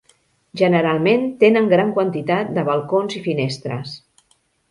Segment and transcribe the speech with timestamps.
[0.61, 3.93] Generalment tenen gran quantitat de balcons i finestres.